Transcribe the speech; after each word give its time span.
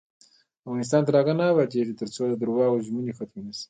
افغانستان 0.65 1.01
تر 1.03 1.13
هغو 1.19 1.33
نه 1.39 1.45
ابادیږي، 1.53 1.93
ترڅو 2.01 2.21
د 2.27 2.33
درواغو 2.41 2.83
ژمنې 2.85 3.13
ختمې 3.17 3.41
نشي. 3.45 3.59